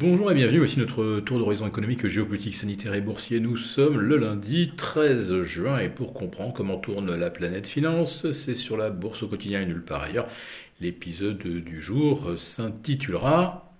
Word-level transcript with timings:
Bonjour 0.00 0.32
et 0.32 0.34
bienvenue, 0.34 0.60
voici 0.60 0.78
notre 0.78 1.20
tour 1.20 1.38
d'horizon 1.38 1.68
économique, 1.68 2.06
géopolitique, 2.06 2.56
sanitaire 2.56 2.94
et 2.94 3.02
boursier. 3.02 3.38
Nous 3.38 3.58
sommes 3.58 4.00
le 4.00 4.16
lundi 4.16 4.72
13 4.74 5.42
juin 5.42 5.78
et 5.78 5.90
pour 5.90 6.14
comprendre 6.14 6.54
comment 6.54 6.78
tourne 6.78 7.14
la 7.14 7.28
planète 7.28 7.66
finance, 7.66 8.32
c'est 8.32 8.54
sur 8.54 8.78
la 8.78 8.88
bourse 8.88 9.22
au 9.22 9.28
quotidien 9.28 9.60
et 9.60 9.66
nulle 9.66 9.84
part 9.84 10.04
ailleurs. 10.04 10.26
L'épisode 10.80 11.36
du 11.36 11.82
jour 11.82 12.30
s'intitulera 12.38 13.74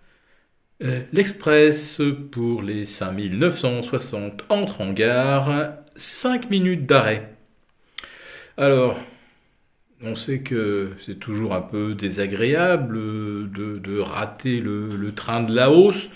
euh, 0.83 1.01
L'Express 1.15 2.03
pour 2.31 2.61
les 2.61 2.85
5960 2.85 4.45
entre 4.51 4.83
en 4.83 4.93
gare, 4.93 5.73
5 5.97 6.51
minutes 6.51 6.85
d'arrêt. 6.85 7.35
Alors, 8.59 9.01
on 10.03 10.15
sait 10.15 10.41
que 10.41 10.93
c'est 11.05 11.19
toujours 11.19 11.55
un 11.55 11.61
peu 11.61 11.95
désagréable 11.95 12.99
de, 13.51 14.01
rater 14.01 14.61
le, 14.61 15.13
train 15.15 15.43
de 15.43 15.55
la 15.55 15.71
hausse. 15.71 16.11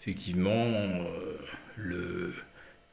Effectivement, 0.00 0.52
euh, 0.52 1.02
le 1.76 2.32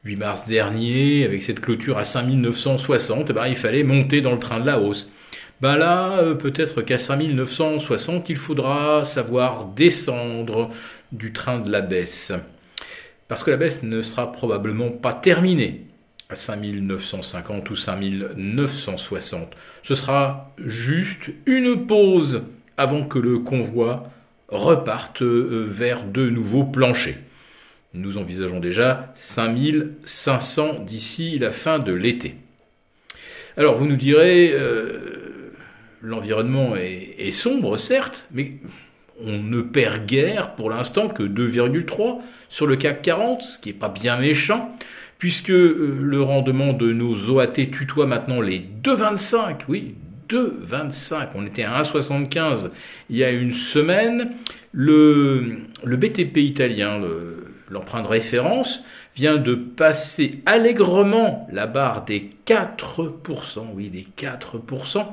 8 0.03 0.15
mars 0.17 0.47
dernier, 0.47 1.25
avec 1.25 1.41
cette 1.41 1.59
clôture 1.59 1.97
à 1.97 2.05
5960, 2.05 3.29
eh 3.29 3.33
ben, 3.33 3.47
il 3.47 3.55
fallait 3.55 3.83
monter 3.83 4.21
dans 4.21 4.33
le 4.33 4.39
train 4.39 4.59
de 4.59 4.65
la 4.65 4.79
hausse. 4.79 5.09
Ben 5.61 5.75
là, 5.75 6.19
euh, 6.19 6.35
peut-être 6.35 6.81
qu'à 6.81 6.97
5960, 6.97 8.29
il 8.29 8.37
faudra 8.37 9.03
savoir 9.05 9.65
descendre 9.65 10.69
du 11.11 11.33
train 11.33 11.59
de 11.59 11.71
la 11.71 11.81
baisse. 11.81 12.33
Parce 13.27 13.43
que 13.43 13.51
la 13.51 13.57
baisse 13.57 13.83
ne 13.83 14.01
sera 14.01 14.31
probablement 14.31 14.89
pas 14.89 15.13
terminée 15.13 15.88
à 16.29 16.35
5950 16.35 17.69
ou 17.71 17.75
5960. 17.75 19.55
Ce 19.81 19.95
sera 19.95 20.53
juste 20.63 21.31
une 21.47 21.87
pause 21.87 22.43
avant 22.77 23.03
que 23.03 23.17
le 23.17 23.39
convoi 23.39 24.11
reparte 24.47 25.23
euh, 25.23 25.65
vers 25.67 26.03
de 26.03 26.29
nouveaux 26.29 26.65
planchers. 26.65 27.17
Nous 27.95 28.19
envisageons 28.19 28.59
déjà 28.59 29.11
5500 29.15 30.83
d'ici 30.85 31.39
la 31.39 31.49
fin 31.49 31.79
de 31.79 31.93
l'été. 31.93 32.35
Alors 33.57 33.75
vous 33.75 33.87
nous 33.87 33.95
direz, 33.95 34.51
euh, 34.53 35.51
l'environnement 36.03 36.75
est, 36.75 37.31
sombre 37.31 37.75
certes, 37.77 38.25
mais 38.31 38.59
on 39.25 39.37
ne 39.37 39.61
perd 39.61 40.05
guère 40.05 40.55
pour 40.55 40.69
l'instant 40.69 41.07
que 41.07 41.23
2,3 41.23 42.19
sur 42.47 42.67
le 42.67 42.75
CAC 42.75 43.01
40, 43.01 43.41
ce 43.41 43.59
qui 43.59 43.69
n'est 43.69 43.75
pas 43.75 43.89
bien 43.89 44.17
méchant 44.17 44.75
puisque 45.19 45.51
euh, 45.51 45.97
le 46.01 46.21
rendement 46.21 46.73
de 46.73 46.91
nos 46.91 47.29
OAT 47.29 47.53
tutoie 47.71 48.07
maintenant 48.07 48.41
les 48.41 48.59
2,25, 48.59 49.57
oui, 49.67 49.95
2,25, 50.29 51.29
on 51.35 51.45
était 51.45 51.63
à 51.63 51.81
1,75 51.81 52.71
il 53.09 53.17
y 53.17 53.23
a 53.23 53.31
une 53.31 53.51
semaine, 53.51 54.31
le, 54.71 55.57
le 55.83 55.97
BTP 55.97 56.37
italien, 56.37 57.01
l'emprunt 57.69 58.03
de 58.03 58.07
référence, 58.07 58.83
vient 59.15 59.37
de 59.37 59.55
passer 59.55 60.41
allègrement 60.45 61.47
la 61.51 61.65
barre 61.65 62.05
des 62.05 62.31
4%, 62.45 63.65
oui, 63.73 63.89
des 63.89 64.07
4%, 64.17 65.05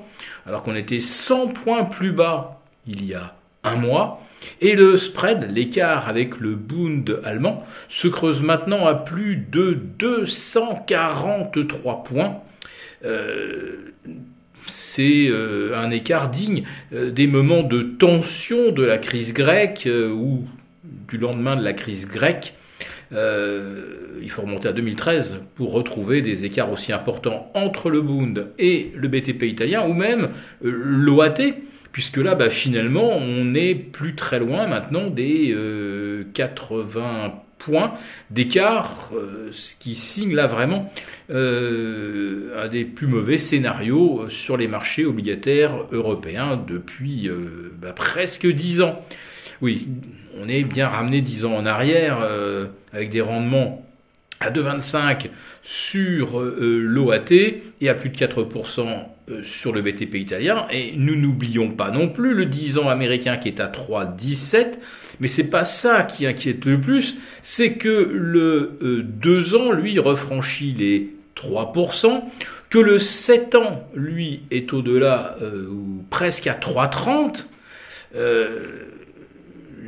alors 0.46 0.62
qu'on 0.62 0.76
était 0.76 1.00
100 1.00 1.48
points 1.48 1.84
plus 1.84 2.12
bas 2.12 2.60
il 2.86 3.04
y 3.04 3.14
a 3.14 3.34
un 3.66 3.76
mois. 3.76 4.22
Et 4.60 4.74
le 4.74 4.96
spread, 4.96 5.50
l'écart 5.52 6.08
avec 6.08 6.38
le 6.38 6.54
Bund 6.54 7.20
allemand, 7.24 7.64
se 7.88 8.08
creuse 8.08 8.42
maintenant 8.42 8.86
à 8.86 8.94
plus 8.94 9.36
de 9.36 9.78
243 9.98 12.04
points. 12.04 12.40
Euh, 13.04 13.92
c'est 14.66 15.26
euh, 15.28 15.76
un 15.76 15.90
écart 15.90 16.30
digne 16.30 16.64
euh, 16.92 17.10
des 17.10 17.26
moments 17.26 17.62
de 17.62 17.82
tension 17.82 18.72
de 18.72 18.82
la 18.82 18.96
crise 18.98 19.34
grecque 19.34 19.88
ou 19.88 20.44
du 21.08 21.18
lendemain 21.18 21.56
de 21.56 21.62
la 21.62 21.72
crise 21.72 22.08
grecque. 22.08 22.54
il 23.12 24.30
faut 24.30 24.42
remonter 24.42 24.68
à 24.68 24.72
2013 24.72 25.42
pour 25.54 25.72
retrouver 25.72 26.22
des 26.22 26.44
écarts 26.44 26.72
aussi 26.72 26.92
importants 26.92 27.52
entre 27.54 27.90
le 27.90 28.02
Bund 28.02 28.48
et 28.58 28.90
le 28.96 29.06
BTP 29.06 29.44
italien 29.44 29.86
ou 29.86 29.92
même 29.92 30.30
l'OAT 30.62 31.54
puisque 31.96 32.18
là, 32.18 32.34
bah, 32.34 32.50
finalement, 32.50 33.08
on 33.08 33.46
n'est 33.46 33.74
plus 33.74 34.14
très 34.14 34.38
loin 34.38 34.66
maintenant 34.66 35.06
des 35.06 35.56
80 36.34 37.00
euh, 37.00 37.28
points 37.56 37.94
d'écart, 38.30 39.12
euh, 39.14 39.48
ce 39.50 39.74
qui 39.76 39.94
signe 39.94 40.34
là 40.34 40.46
vraiment 40.46 40.92
euh, 41.30 42.62
un 42.62 42.68
des 42.68 42.84
plus 42.84 43.06
mauvais 43.06 43.38
scénarios 43.38 44.28
sur 44.28 44.58
les 44.58 44.68
marchés 44.68 45.06
obligataires 45.06 45.86
européens 45.90 46.62
depuis 46.68 47.30
bah, 47.80 47.94
presque 47.94 48.46
10 48.46 48.82
ans. 48.82 49.02
Oui, 49.62 49.88
on 50.38 50.50
est 50.50 50.64
bien 50.64 50.88
ramené 50.88 51.22
10 51.22 51.46
ans 51.46 51.56
en 51.56 51.64
arrière 51.64 52.18
avec 52.92 53.08
des 53.08 53.22
rendements 53.22 53.85
à 54.40 54.50
2,25 54.50 55.28
sur 55.62 56.40
l'OAT 56.40 57.32
et 57.80 57.88
à 57.88 57.94
plus 57.94 58.10
de 58.10 58.16
4% 58.16 59.06
euh, 59.28 59.42
sur 59.42 59.72
le 59.72 59.82
BTP 59.82 60.14
italien. 60.14 60.66
Et 60.70 60.92
nous 60.96 61.16
n'oublions 61.16 61.70
pas 61.70 61.90
non 61.90 62.08
plus 62.08 62.32
le 62.32 62.46
10 62.46 62.78
ans 62.78 62.88
américain 62.88 63.38
qui 63.38 63.48
est 63.48 63.58
à 63.58 63.66
3,17. 63.66 64.78
Mais 65.18 65.26
c'est 65.26 65.50
pas 65.50 65.64
ça 65.64 66.04
qui 66.04 66.26
inquiète 66.26 66.64
le 66.64 66.80
plus, 66.80 67.16
c'est 67.42 67.72
que 67.72 67.88
le 67.88 69.02
2 69.02 69.54
euh, 69.54 69.58
ans, 69.58 69.72
lui, 69.72 69.98
refranchit 69.98 70.74
les 70.74 71.12
3%, 71.34 72.22
que 72.70 72.78
le 72.78 72.98
7 72.98 73.56
ans, 73.56 73.88
lui, 73.96 74.44
est 74.52 74.72
au-delà, 74.72 75.36
euh, 75.42 75.66
ou 75.70 76.04
presque 76.08 76.46
à 76.46 76.54
3,30. 76.54 77.46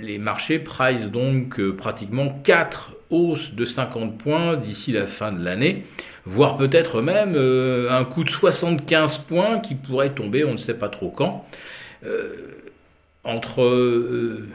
les 0.00 0.18
marchés 0.18 0.58
price 0.58 1.10
donc 1.12 1.60
pratiquement 1.76 2.40
4 2.42 2.97
hausses 3.10 3.54
de 3.54 3.64
50 3.64 4.18
points 4.18 4.56
d'ici 4.56 4.92
la 4.92 5.06
fin 5.06 5.32
de 5.32 5.42
l'année 5.44 5.84
voire 6.28 6.58
peut-être 6.58 7.00
même 7.00 7.34
euh, 7.36 7.90
un 7.90 8.04
coup 8.04 8.22
de 8.22 8.28
75 8.28 9.18
points 9.18 9.58
qui 9.60 9.74
pourrait 9.74 10.10
tomber, 10.10 10.44
on 10.44 10.52
ne 10.52 10.58
sait 10.58 10.78
pas 10.78 10.90
trop 10.90 11.08
quand, 11.08 11.46
euh, 12.04 12.34
entre 13.24 13.62
euh, 13.62 14.46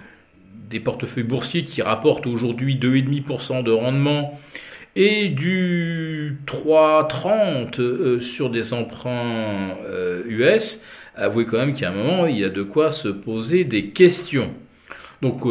des 0.70 0.80
portefeuilles 0.80 1.24
boursiers 1.24 1.64
qui 1.64 1.82
rapportent 1.82 2.28
aujourd'hui 2.28 2.76
2,5% 2.76 3.64
de 3.64 3.72
rendement 3.72 4.40
et 4.96 5.30
du 5.30 6.38
3,30 6.46 8.20
sur 8.20 8.52
des 8.52 8.74
emprunts 8.74 9.76
US, 10.28 10.82
avouez 11.16 11.48
quand 11.48 11.58
même 11.58 11.74
a 11.82 11.90
un 11.90 11.92
moment, 11.92 12.28
il 12.28 12.38
y 12.38 12.44
a 12.44 12.50
de 12.50 12.62
quoi 12.62 12.92
se 12.92 13.08
poser 13.08 13.64
des 13.64 13.88
questions. 13.88 14.54
Donc 15.24 15.42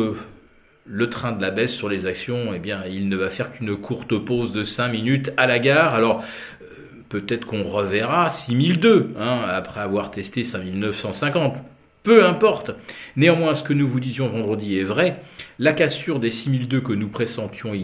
le 0.84 1.08
train 1.08 1.32
de 1.32 1.40
la 1.40 1.50
baisse 1.50 1.74
sur 1.74 1.88
les 1.88 2.06
actions, 2.06 2.52
eh 2.54 2.58
bien, 2.58 2.82
il 2.90 3.08
ne 3.08 3.16
va 3.16 3.30
faire 3.30 3.52
qu'une 3.52 3.76
courte 3.76 4.16
pause 4.18 4.52
de 4.52 4.64
5 4.64 4.88
minutes 4.88 5.32
à 5.36 5.46
la 5.46 5.58
gare. 5.58 5.94
Alors, 5.94 6.24
euh, 6.62 6.66
peut-être 7.08 7.46
qu'on 7.46 7.62
reverra 7.62 8.30
6002, 8.30 9.14
hein, 9.18 9.42
après 9.48 9.80
avoir 9.80 10.10
testé 10.10 10.44
5950. 10.44 11.56
Peu 12.02 12.26
importe. 12.26 12.72
Néanmoins, 13.16 13.54
ce 13.54 13.62
que 13.62 13.72
nous 13.72 13.86
vous 13.86 14.00
disions 14.00 14.26
vendredi 14.26 14.76
est 14.76 14.84
vrai. 14.84 15.22
La 15.60 15.72
cassure 15.72 16.18
des 16.18 16.30
6002 16.30 16.80
que 16.80 16.92
nous 16.92 17.08
pressentions 17.08 17.74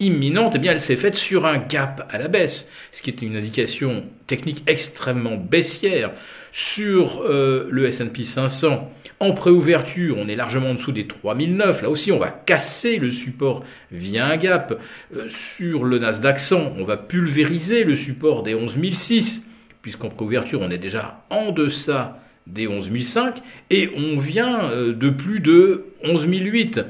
imminente, 0.00 0.52
eh 0.56 0.58
bien, 0.58 0.72
elle 0.72 0.80
s'est 0.80 0.96
faite 0.96 1.14
sur 1.14 1.46
un 1.46 1.58
gap 1.58 2.06
à 2.10 2.18
la 2.18 2.28
baisse, 2.28 2.72
ce 2.92 3.02
qui 3.02 3.10
est 3.10 3.22
une 3.22 3.36
indication 3.36 4.04
technique 4.26 4.62
extrêmement 4.66 5.36
baissière 5.36 6.12
sur 6.52 7.22
euh, 7.22 7.68
le 7.70 7.86
S&P 7.86 8.24
500. 8.24 8.90
En 9.20 9.32
préouverture, 9.32 10.16
on 10.18 10.28
est 10.28 10.36
largement 10.36 10.70
en 10.70 10.74
dessous 10.74 10.92
des 10.92 11.06
3009. 11.06 11.82
Là 11.82 11.90
aussi, 11.90 12.12
on 12.12 12.18
va 12.18 12.30
casser 12.30 12.98
le 12.98 13.10
support 13.10 13.64
via 13.90 14.26
un 14.26 14.36
gap. 14.36 14.80
Euh, 15.16 15.28
sur 15.28 15.84
le 15.84 15.98
Nasdaq 15.98 16.38
100, 16.38 16.74
on 16.78 16.84
va 16.84 16.96
pulvériser 16.96 17.82
le 17.84 17.96
support 17.96 18.44
des 18.44 18.54
11006, 18.54 19.48
puisqu'en 19.82 20.08
préouverture, 20.08 20.60
on 20.60 20.70
est 20.70 20.78
déjà 20.78 21.24
en 21.30 21.50
deçà 21.50 22.20
des 22.46 22.66
11005, 22.66 23.42
et 23.70 23.90
on 23.96 24.18
vient 24.18 24.70
euh, 24.70 24.94
de 24.94 25.10
plus 25.10 25.40
de 25.40 25.86
11008. 26.04 26.80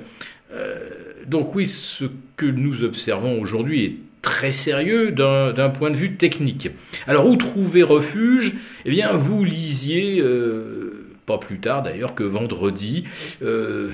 Donc 1.28 1.54
oui, 1.54 1.66
ce 1.66 2.04
que 2.36 2.47
nous 2.47 2.84
observons 2.84 3.41
aujourd'hui 3.41 3.84
est 3.84 3.97
très 4.22 4.53
sérieux 4.53 5.13
d'un 5.13 5.71
point 5.71 5.91
de 5.91 5.97
vue 5.97 6.16
technique. 6.16 6.71
Alors 7.07 7.27
où 7.27 7.36
trouver 7.36 7.83
refuge? 7.83 8.54
Eh 8.84 8.91
bien, 8.91 9.13
vous 9.13 9.45
lisiez, 9.45 10.21
euh, 10.21 11.07
pas 11.27 11.39
plus 11.39 11.59
tard 11.59 11.83
d'ailleurs 11.83 12.15
que 12.15 12.25
vendredi, 12.25 13.04
euh, 13.42 13.91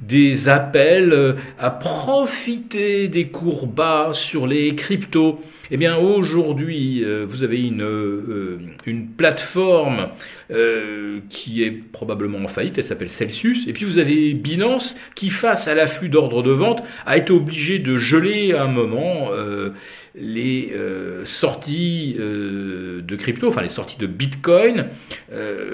des 0.00 0.48
appels 0.48 1.12
euh, 1.12 1.34
à 1.58 1.70
profiter 1.70 3.08
des 3.08 3.28
cours 3.28 3.66
bas 3.66 4.10
sur 4.12 4.46
les 4.46 4.74
cryptos. 4.74 5.40
Eh 5.70 5.76
bien 5.76 5.96
aujourd'hui, 5.96 7.04
euh, 7.04 7.24
vous 7.26 7.42
avez 7.42 7.62
une, 7.62 7.82
euh, 7.82 8.58
une 8.86 9.08
plateforme 9.08 10.08
qui 11.28 11.62
est 11.62 11.70
probablement 11.70 12.38
en 12.38 12.48
faillite, 12.48 12.78
elle 12.78 12.84
s'appelle 12.84 13.10
Celsius, 13.10 13.68
et 13.68 13.74
puis 13.74 13.84
vous 13.84 13.98
avez 13.98 14.32
Binance 14.32 14.96
qui, 15.14 15.28
face 15.28 15.68
à 15.68 15.74
l'afflux 15.74 16.08
d'ordre 16.08 16.42
de 16.42 16.52
vente, 16.52 16.82
a 17.04 17.18
été 17.18 17.34
obligé 17.34 17.78
de 17.78 17.98
geler 17.98 18.54
à 18.54 18.62
un 18.62 18.68
moment 18.68 19.28
les 20.14 20.72
sorties 21.24 22.16
de 22.18 23.16
crypto, 23.16 23.48
enfin 23.48 23.60
les 23.60 23.68
sorties 23.68 23.98
de 23.98 24.06
Bitcoin, 24.06 24.86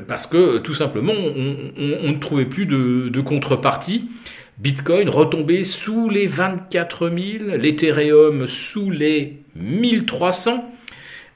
parce 0.09 0.27
que 0.27 0.59
tout 0.59 0.75
simplement 0.75 1.15
on, 1.15 2.11
ne 2.11 2.19
trouvait 2.19 2.47
plus 2.47 2.67
de, 2.67 3.09
de 3.11 3.21
contrepartie 3.21 4.09
Bitcoin 4.59 5.09
retombé 5.09 5.65
sous 5.65 6.09
les 6.09 6.27
24 6.27 7.09
000, 7.09 7.57
l'Ethereum 7.57 8.47
sous 8.47 8.91
les 8.91 9.43
1300. 9.57 10.71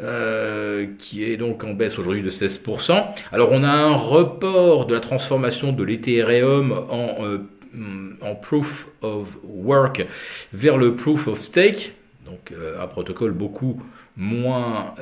Euh, 0.00 0.86
qui 0.96 1.24
est 1.24 1.36
donc 1.36 1.64
en 1.64 1.72
baisse 1.72 1.98
aujourd'hui 1.98 2.22
de 2.22 2.30
16%. 2.30 3.04
Alors 3.32 3.50
on 3.50 3.64
a 3.64 3.68
un 3.68 3.96
report 3.96 4.86
de 4.86 4.94
la 4.94 5.00
transformation 5.00 5.72
de 5.72 5.82
l'Ethereum 5.82 6.70
en, 6.88 7.16
euh, 7.24 7.48
en 8.20 8.36
proof 8.36 8.86
of 9.02 9.36
work 9.42 10.06
vers 10.52 10.76
le 10.76 10.94
proof 10.94 11.26
of 11.26 11.40
stake, 11.42 11.94
donc 12.26 12.52
euh, 12.52 12.80
un 12.80 12.86
protocole 12.86 13.32
beaucoup 13.32 13.82
moins 14.16 14.94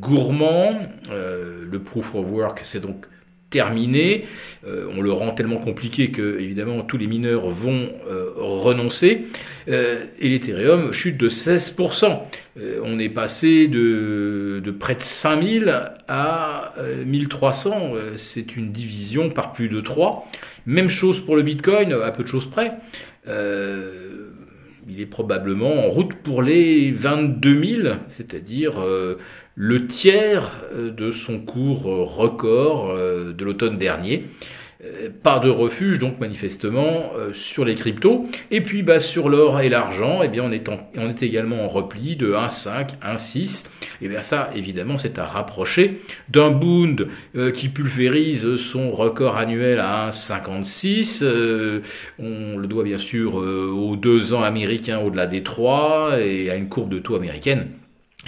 gourmand. 0.00 0.80
le 1.10 1.78
proof 1.78 2.14
of 2.14 2.30
work, 2.30 2.62
c'est 2.64 2.80
donc 2.80 3.04
terminé. 3.52 4.24
Euh, 4.66 4.86
on 4.96 5.00
le 5.00 5.12
rend 5.12 5.32
tellement 5.32 5.58
compliqué 5.58 6.10
que 6.10 6.40
évidemment 6.40 6.82
tous 6.82 6.96
les 6.96 7.06
mineurs 7.06 7.48
vont 7.48 7.90
euh, 8.10 8.30
renoncer. 8.36 9.26
Euh, 9.68 10.04
et 10.18 10.30
l'Ethereum 10.30 10.92
chute 10.92 11.16
de 11.16 11.28
16%. 11.28 12.18
on 12.82 12.98
est 12.98 13.08
passé 13.08 13.68
de, 13.68 14.60
de, 14.64 14.70
près 14.72 14.96
de 14.96 15.02
5000 15.02 15.92
à 16.08 16.74
1300. 17.06 17.92
C'est 18.16 18.56
une 18.56 18.72
division 18.72 19.28
par 19.30 19.52
plus 19.52 19.68
de 19.68 19.80
3. 19.80 20.28
Même 20.66 20.88
chose 20.88 21.24
pour 21.24 21.36
le 21.36 21.42
Bitcoin, 21.42 21.92
à 21.92 22.10
peu 22.10 22.24
de 22.24 22.28
choses 22.28 22.50
près. 22.50 22.72
Il 24.88 25.00
est 25.00 25.06
probablement 25.06 25.86
en 25.86 25.88
route 25.88 26.14
pour 26.14 26.42
les 26.42 26.90
22 26.90 27.64
000, 27.64 27.94
c'est-à-dire 28.08 28.84
le 29.54 29.86
tiers 29.86 30.60
euh, 30.74 30.90
de 30.90 31.10
son 31.10 31.40
cours 31.40 31.88
euh, 31.88 32.04
record 32.04 32.90
euh, 32.90 33.32
de 33.32 33.44
l'automne 33.44 33.78
dernier. 33.78 34.28
Pas 35.22 35.38
de 35.38 35.48
refuge 35.48 36.00
donc 36.00 36.18
manifestement 36.18 37.12
sur 37.32 37.64
les 37.64 37.76
cryptos. 37.76 38.26
Et 38.50 38.60
puis 38.60 38.82
bah, 38.82 38.98
sur 38.98 39.28
l'or 39.28 39.60
et 39.60 39.68
l'argent, 39.68 40.22
eh 40.24 40.28
bien 40.28 40.42
on 40.42 40.50
est, 40.50 40.68
on 40.96 41.08
est 41.08 41.22
également 41.22 41.64
en 41.64 41.68
repli 41.68 42.16
de 42.16 42.32
1,5, 42.32 42.98
1,6. 43.00 43.70
Et 44.02 44.08
bien 44.08 44.22
ça 44.22 44.50
évidemment 44.56 44.98
c'est 44.98 45.20
à 45.20 45.24
rapprocher 45.24 46.00
d'un 46.30 46.50
Bund 46.50 47.06
qui 47.54 47.68
pulvérise 47.68 48.56
son 48.56 48.90
record 48.90 49.36
annuel 49.36 49.78
à 49.78 50.10
1,56. 50.10 51.82
on 52.18 52.58
le 52.58 52.66
doit 52.66 52.82
bien 52.82 52.98
sûr 52.98 53.36
aux 53.36 53.94
deux 53.94 54.34
ans 54.34 54.42
américains 54.42 54.98
au-delà 54.98 55.26
des 55.26 55.44
trois 55.44 56.18
et 56.20 56.50
à 56.50 56.56
une 56.56 56.68
courbe 56.68 56.90
de 56.90 56.98
taux 56.98 57.14
américaine 57.14 57.68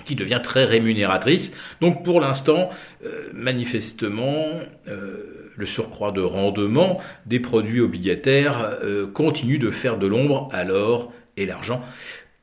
qui 0.05 0.17
devient 0.17 0.41
très 0.43 0.65
rémunératrice. 0.65 1.57
Donc 1.81 2.05
pour 2.05 2.21
l'instant, 2.21 2.71
euh, 3.05 3.29
manifestement, 3.33 4.47
euh, 4.89 5.34
le 5.57 5.67
surcroît 5.67 6.13
de 6.13 6.23
rendement 6.23 7.01
des 7.27 7.41
produits 7.41 7.81
obligataires 7.81 8.79
euh, 8.83 9.07
continue 9.07 9.59
de 9.59 9.71
faire 9.71 9.99
de 9.99 10.07
l'ombre 10.07 10.49
à 10.53 10.65
l'or 10.65 11.13
et 11.37 11.47
l'argent. 11.47 11.83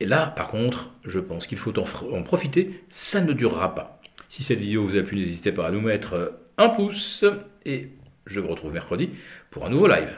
Et 0.00 0.06
là, 0.06 0.26
par 0.26 0.48
contre, 0.48 0.90
je 1.04 1.20
pense 1.20 1.46
qu'il 1.46 1.58
faut 1.58 1.78
en, 1.78 1.84
en, 2.12 2.22
profiter, 2.22 2.82
ça 2.88 3.20
ne 3.20 3.32
durera 3.32 3.74
pas. 3.74 4.00
Si 4.28 4.42
cette 4.42 4.58
vidéo 4.58 4.84
vous 4.84 4.96
a 4.96 5.02
plu, 5.02 5.16
n'hésitez 5.16 5.52
pas 5.52 5.66
à 5.66 5.70
nous 5.70 5.80
mettre 5.80 6.38
un 6.58 6.68
pouce 6.68 7.24
et 7.64 7.90
je 8.26 8.40
vous 8.40 8.48
retrouve 8.48 8.72
mercredi 8.72 9.10
pour 9.50 9.66
un 9.66 9.70
nouveau 9.70 9.88
live. 9.88 10.16